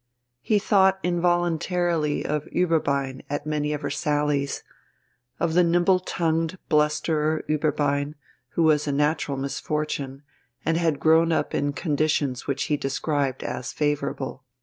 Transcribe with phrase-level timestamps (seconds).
[0.41, 4.63] He thought involuntarily of Ueberbein at many of her sallies,
[5.39, 8.15] of the nimble tongued blusterer Ueberbein,
[8.53, 10.23] who was a natural misfortune,
[10.65, 14.43] and had grown up in conditions which he described as favourable.